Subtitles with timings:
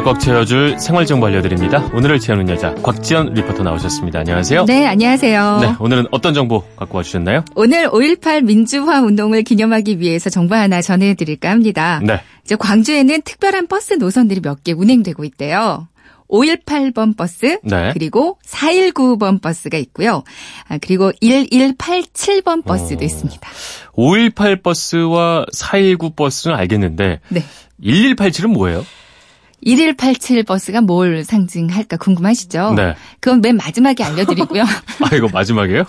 [0.00, 1.90] 꽉 채워줄 생활 정보 알려드립니다.
[1.92, 4.20] 오늘을 채우는 여자 곽지연 리포터 나오셨습니다.
[4.20, 4.64] 안녕하세요.
[4.64, 5.58] 네, 안녕하세요.
[5.60, 7.44] 네, 오늘은 어떤 정보 갖고 와주셨나요?
[7.54, 12.00] 오늘 5.18 민주화 운동을 기념하기 위해서 정보 하나 전해드릴까 합니다.
[12.02, 12.20] 네.
[12.44, 15.86] 이제 광주에는 특별한 버스 노선들이 몇 개 운행되고 있대요.
[16.28, 17.90] 518번 버스, 네.
[17.92, 20.22] 그리고 419번 버스가 있고요.
[20.68, 23.04] 아, 그리고 1187번 버스도 어.
[23.04, 23.48] 있습니다.
[23.92, 27.44] 518 버스와 419 버스는 알겠는데 네.
[27.82, 28.84] 1187은 뭐예요?
[29.64, 32.74] 1187 버스가 뭘 상징할까 궁금하시죠?
[32.74, 32.94] 네.
[33.20, 34.62] 그건 맨 마지막에 알려드리고요.
[35.00, 35.84] 아, 이거 마지막이에요?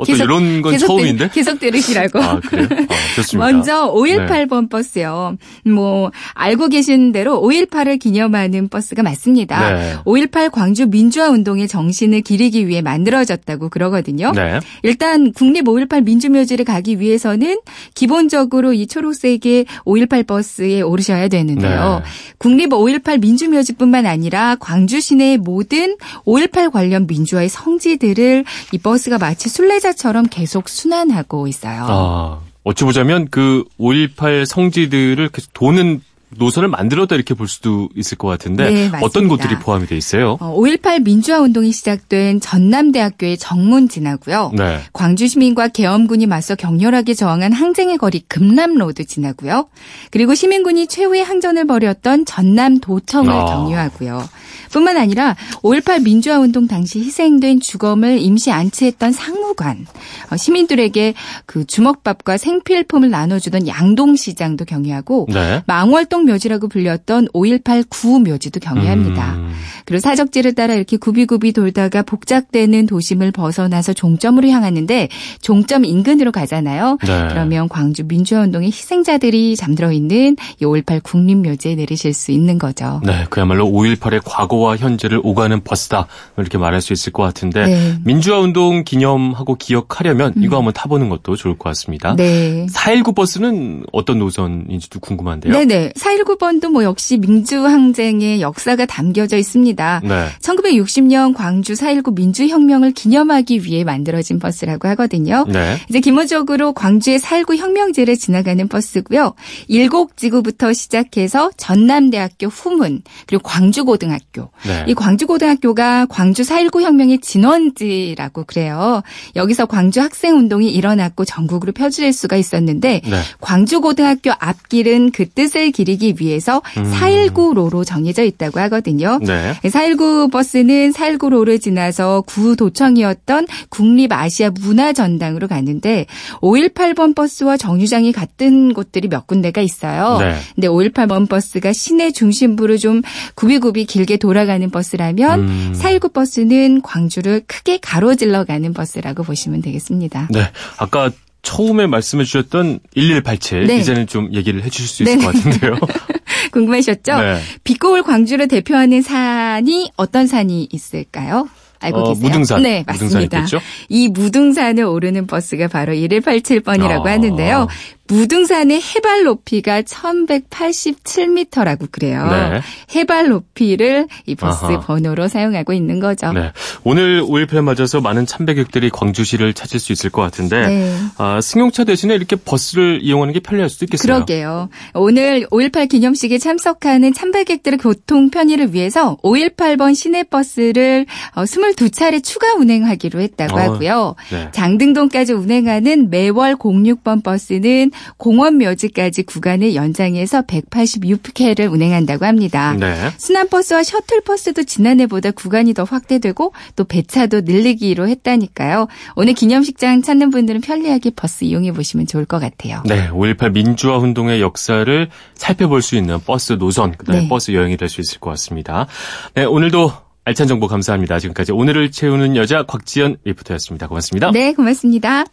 [0.00, 1.28] 어떤 이런 건 계속 처음인데?
[1.28, 2.18] 들, 계속 들으시라고.
[2.20, 2.68] 아, 그래요?
[2.70, 3.38] 아, 좋습니다.
[3.38, 5.36] 먼저 518번 버스요.
[5.64, 9.74] 뭐 알고 계신 대로 5.18을 기념하는 버스가 맞습니다.
[9.74, 9.96] 네.
[10.04, 14.32] 5.18 광주 민주화 운동의 정신을 기리기 위해 만들어졌다고 그러거든요.
[14.32, 14.60] 네.
[14.82, 17.58] 일단 국립 5.18 민주묘지를 가기 위해서는
[17.94, 22.02] 기본적으로 이 초록색의 5.18 버스에 오르셔야 되는데요.
[22.04, 22.10] 네.
[22.38, 29.89] 국립 5.18 민주묘지뿐만 아니라 광주 시내의 모든 5.18 관련 민주화의 성지들을 이 버스가 마치 순례자
[29.92, 31.86] 처럼 계속 순환하고 있어요.
[31.88, 36.02] 아, 어찌 보자면 그 518 성지들을 계속 도는
[36.36, 38.90] 노선을 만들었다 이렇게 볼 수도 있을 것 같은데 네.
[39.02, 40.36] 어떤 곳들이 포함이 돼 있어요?
[40.40, 44.52] 어, 5.18 민주화 운동이 시작된 전남대학교의 정문 지나고요.
[44.56, 44.80] 네.
[44.92, 49.68] 광주 시민과 계엄군이 맞서 격렬하게 저항한 항쟁의 거리 금남로드 지나고요.
[50.10, 53.44] 그리고 시민군이 최후의 항전을 벌였던 전남 도청을 아.
[53.46, 54.28] 경유하고요.
[54.70, 59.86] 뿐만 아니라 5.18 민주화 운동 당시 희생된 주검을 임시 안치했던 상무관,
[60.30, 61.14] 어, 시민들에게
[61.46, 65.62] 그 주먹밥과 생필품을 나눠주던 양동시장도 경유하고 네.
[65.66, 69.34] 망월동 묘지라고 불렸던 5.18 구묘지도 경유합니다.
[69.34, 69.52] 음.
[69.84, 75.08] 그리고 사적지를 따라 이렇게 구비구비 돌다가 복잡되는 도심을 벗어나서 종점으로 향하는데
[75.42, 76.98] 종점 인근으로 가잖아요.
[77.04, 77.26] 네.
[77.28, 83.00] 그러면 광주 민주화운동의 희생자들이 잠들어 있는 이5.18 국립묘지에 내리실 수 있는 거죠.
[83.04, 86.06] 네, 그야말로 5.18의 과거 와 현재를 오가는 버스다.
[86.36, 87.74] 이렇게 말할 수 있을 것 같은데 네.
[87.74, 88.02] 음.
[88.04, 92.14] 민주화 운동 기념하고 기억하려면 이거 한번 타보는 것도 좋을 것 같습니다.
[92.16, 92.66] 네.
[92.68, 95.52] 419 버스는 어떤 노선인지도 궁금한데요.
[95.52, 95.92] 네네.
[95.96, 100.02] 4.19 번도 뭐 역시 민주항쟁의 역사가 담겨져 있습니다.
[100.04, 100.26] 네.
[100.40, 105.44] 1960년 광주 4.19 민주혁명을 기념하기 위해 만들어진 버스라고 하거든요.
[105.48, 105.76] 네.
[105.88, 109.34] 이제 기본적으로 광주의 4.19 혁명제를 지나가는 버스고요.
[109.68, 114.49] 일곡지구부터 시작해서 전남대학교 후문 그리고 광주고등학교.
[114.66, 114.84] 네.
[114.88, 119.02] 이 광주고등학교가 광주 4.19 혁명의 진원지라고 그래요.
[119.36, 123.20] 여기서 광주 학생 운동이 일어났고 전국으로 펴질 수가 있었는데 네.
[123.40, 126.92] 광주고등학교 앞길은 그 뜻을 기리기 위해서 음.
[126.92, 129.18] 4.19로로 정해져 있다고 하거든요.
[129.22, 129.54] 네.
[129.62, 136.06] 4.19 버스는 4.19로를 지나서 구도청이었던 국립아시아 문화전당으로 가는데
[136.40, 140.18] 5.18번 버스와 정류장이 같은 곳들이 몇 군데가 있어요.
[140.18, 140.34] 네.
[140.54, 143.02] 근데 5.18번 버스가 시내 중심부를 좀
[143.34, 145.72] 굽이굽이 길게 돌아 가는 버스라면 음.
[145.76, 150.28] 4.19 버스는 광주를 크게 가로질러 가는 버스라고 보시면 되겠습니다.
[150.30, 150.50] 네.
[150.78, 151.10] 아까
[151.42, 153.76] 처음에 말씀해 주셨던 1187 네.
[153.78, 155.24] 이제는 좀 얘기를 해 주실 수 있을 네네.
[155.24, 155.78] 것 같은데요.
[156.52, 157.18] 궁금하셨죠?
[157.20, 157.40] 네.
[157.64, 161.48] 빛고울 광주를 대표하는 산이 어떤 산이 있을까요?
[161.80, 162.28] 알고 어, 계세요?
[162.28, 162.62] 무등산.
[162.62, 163.38] 네, 맞습니다.
[163.38, 163.58] 있겠죠?
[163.88, 167.10] 이 무등산을 오르는 버스가 바로 1187번이라고 아.
[167.12, 167.68] 하는데요.
[168.10, 172.26] 무등산의 해발 높이가 1187m라고 그래요.
[172.26, 172.60] 네.
[172.94, 174.80] 해발 높이를 이 버스 아하.
[174.80, 176.32] 번호로 사용하고 있는 거죠.
[176.32, 176.52] 네.
[176.82, 180.94] 오늘 5.18 맞아서 많은 참배객들이 광주시를 찾을 수 있을 것 같은데 네.
[181.18, 184.14] 아, 승용차 대신에 이렇게 버스를 이용하는 게 편리할 수도 있겠어요.
[184.14, 184.68] 그러게요.
[184.94, 193.60] 오늘 5.18 기념식에 참석하는 참배객들의 교통 편의를 위해서 5.18번 시내버스를 22차례 추가 운행하기로 했다고 어,
[193.60, 194.14] 하고요.
[194.30, 194.48] 네.
[194.52, 202.74] 장등동까지 운행하는 매월 06번 버스는 공원묘지까지 구간을 연장해서 186회를 운행한다고 합니다.
[202.78, 203.10] 네.
[203.18, 208.88] 순환버스와 셔틀버스도 지난해보다 구간이 더 확대되고 또 배차도 늘리기로 했다니까요.
[209.16, 212.82] 오늘 기념식장 찾는 분들은 편리하게 버스 이용해 보시면 좋을 것 같아요.
[212.86, 217.28] 네, 5.18 민주화 운동의 역사를 살펴볼 수 있는 버스 노선, 그다음에 네.
[217.28, 218.86] 버스 여행이 될 수 있을 것 같습니다.
[219.34, 219.92] 네, 오늘도
[220.24, 221.18] 알찬 정보 감사합니다.
[221.18, 223.88] 지금까지 오늘을 채우는 여자 곽지연 리포터였습니다.
[223.88, 224.30] 고맙습니다.
[224.30, 225.24] 네, 고맙습니다.